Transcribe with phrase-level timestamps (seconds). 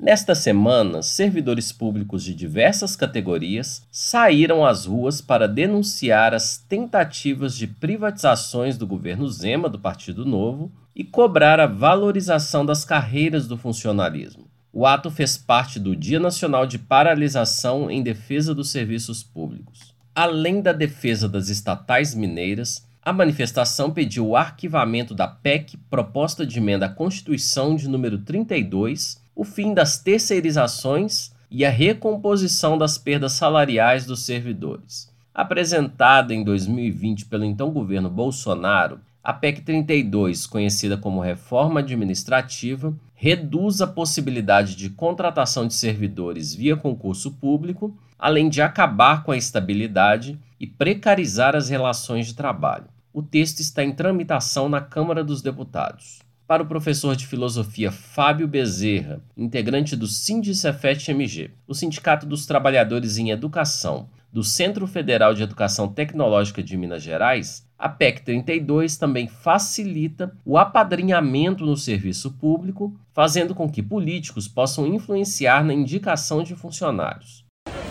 [0.00, 7.66] Nesta semana, servidores públicos de diversas categorias saíram às ruas para denunciar as tentativas de
[7.66, 14.46] privatizações do governo Zema, do Partido Novo, e cobrar a valorização das carreiras do funcionalismo.
[14.72, 19.94] O ato fez parte do Dia Nacional de Paralisação em Defesa dos Serviços Públicos.
[20.14, 26.58] Além da defesa das estatais mineiras, a manifestação pediu o arquivamento da PEC, proposta de
[26.58, 33.32] emenda à Constituição de número 32, o fim das terceirizações e a recomposição das perdas
[33.32, 35.10] salariais dos servidores.
[35.32, 43.80] Apresentada em 2020 pelo então governo Bolsonaro, a PEC 32, conhecida como Reforma Administrativa, reduz
[43.80, 50.38] a possibilidade de contratação de servidores via concurso público, além de acabar com a estabilidade
[50.60, 52.88] e precarizar as relações de trabalho.
[53.10, 56.20] O texto está em tramitação na Câmara dos Deputados.
[56.50, 63.18] Para o professor de filosofia Fábio Bezerra, integrante do Sindicefet MG, o Sindicato dos Trabalhadores
[63.18, 69.28] em Educação, do Centro Federal de Educação Tecnológica de Minas Gerais, a PEC 32 também
[69.28, 76.56] facilita o apadrinhamento no serviço público, fazendo com que políticos possam influenciar na indicação de
[76.56, 77.44] funcionários.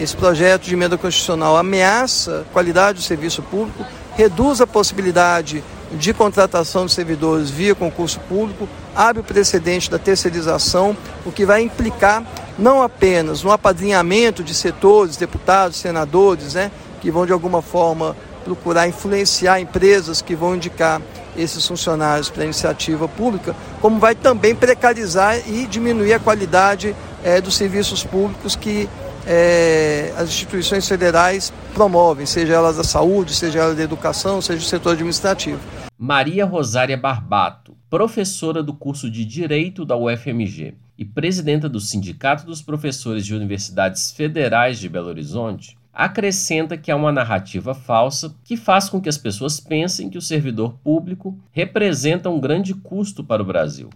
[0.00, 3.84] Esse projeto de emenda constitucional ameaça a qualidade do serviço público,
[4.16, 10.96] reduz a possibilidade de contratação de servidores via concurso público, abre o precedente da terceirização,
[11.24, 12.24] o que vai implicar
[12.58, 16.70] não apenas no apadrinhamento de setores, deputados, senadores, né,
[17.00, 21.02] que vão de alguma forma procurar influenciar empresas que vão indicar
[21.36, 27.40] esses funcionários para a iniciativa pública, como vai também precarizar e diminuir a qualidade é,
[27.40, 28.88] dos serviços públicos que
[29.26, 34.68] é, as instituições federais promovem, seja elas da saúde, seja elas da educação, seja o
[34.68, 35.60] setor administrativo.
[35.98, 42.62] Maria Rosária Barbato, professora do curso de Direito da UFMG e presidenta do Sindicato dos
[42.62, 48.88] Professores de Universidades Federais de Belo Horizonte, acrescenta que há uma narrativa falsa que faz
[48.88, 53.46] com que as pessoas pensem que o servidor público representa um grande custo para o
[53.46, 53.88] Brasil.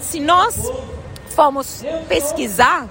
[0.00, 0.60] Se nós
[1.28, 2.88] formos pesquisar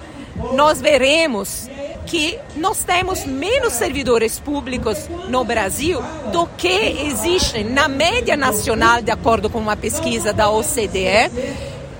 [0.53, 1.69] nós veremos
[2.05, 9.11] que nós temos menos servidores públicos no Brasil do que existem na média nacional, de
[9.11, 11.29] acordo com uma pesquisa da OCDE,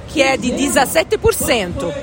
[0.08, 1.94] que é de 17%.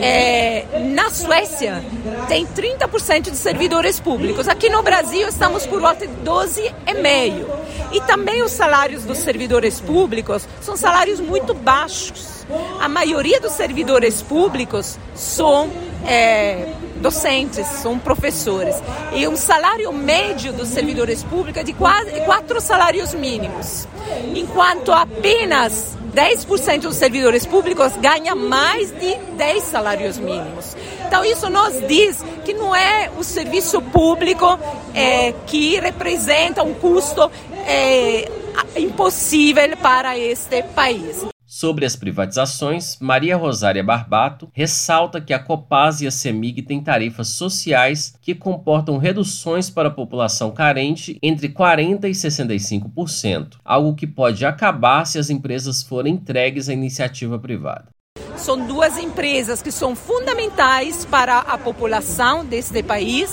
[0.00, 1.82] É, na Suécia
[2.28, 4.48] tem 30% de servidores públicos.
[4.48, 7.46] Aqui no Brasil estamos por volta de 12,5%.
[7.92, 12.31] E também os salários dos servidores públicos são salários muito baixos.
[12.80, 15.70] A maioria dos servidores públicos são
[16.06, 18.76] é, docentes, são professores.
[19.12, 23.86] E um salário médio dos servidores públicos é de quase quatro salários mínimos,
[24.34, 30.76] enquanto apenas 10% dos servidores públicos ganha mais de 10 salários mínimos.
[31.06, 34.58] Então isso nos diz que não é o serviço público
[34.94, 37.30] é, que representa um custo
[37.66, 38.30] é,
[38.76, 41.24] impossível para este país.
[41.54, 47.28] Sobre as privatizações, Maria Rosária Barbato ressalta que a Copaz e a CEMIG têm tarifas
[47.28, 54.46] sociais que comportam reduções para a população carente entre 40% e 65%, algo que pode
[54.46, 57.88] acabar se as empresas forem entregues à iniciativa privada.
[58.34, 63.30] São duas empresas que são fundamentais para a população deste país.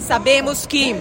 [0.00, 0.96] Sabemos que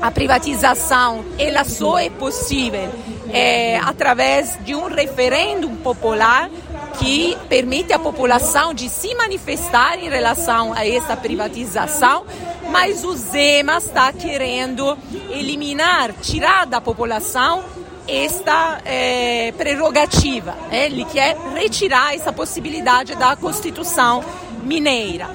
[0.00, 2.92] a privatização ela só é possível
[3.32, 6.50] é, através de um referendo popular
[6.98, 12.24] que permite à população de se manifestar em relação a essa privatização,
[12.70, 14.96] mas o Zema está querendo
[15.30, 17.64] eliminar, tirar da população
[18.06, 20.54] esta é, prerrogativa.
[20.70, 20.86] Né?
[20.86, 24.22] Ele quer retirar essa possibilidade da Constituição
[24.62, 25.30] mineira.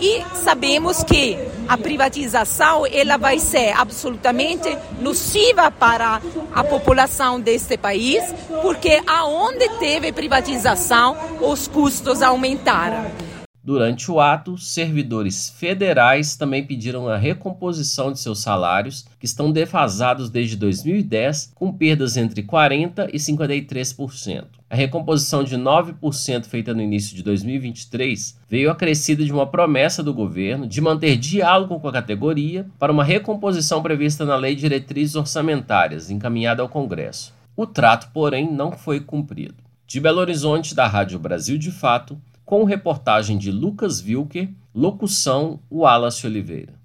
[0.00, 1.36] E sabemos que
[1.68, 6.20] a privatização ela vai ser absolutamente nociva para
[6.54, 8.22] a população deste país,
[8.62, 13.29] porque aonde teve privatização, os custos aumentaram.
[13.62, 20.30] Durante o ato, servidores federais também pediram a recomposição de seus salários, que estão defasados
[20.30, 24.44] desde 2010, com perdas entre 40% e 53%.
[24.70, 30.14] A recomposição de 9% feita no início de 2023 veio acrescida de uma promessa do
[30.14, 35.16] governo de manter diálogo com a categoria para uma recomposição prevista na Lei de Diretrizes
[35.16, 37.34] Orçamentárias, encaminhada ao Congresso.
[37.54, 39.56] O trato, porém, não foi cumprido.
[39.86, 46.26] De Belo Horizonte, da Rádio Brasil de Fato, com reportagem de Lucas Wilker, locução Wallace
[46.26, 46.79] Oliveira.